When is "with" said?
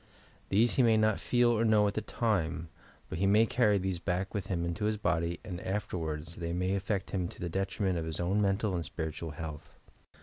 4.33-4.47